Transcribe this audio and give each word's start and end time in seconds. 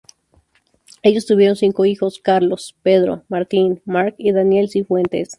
Ellos 1.03 1.27
tuvieron 1.27 1.55
cinco 1.55 1.85
hijos: 1.85 2.19
Carlos, 2.19 2.75
Pedro, 2.81 3.23
Martín, 3.29 3.83
Mark 3.85 4.15
y 4.17 4.31
Daniel 4.31 4.67
Cifuentes. 4.67 5.29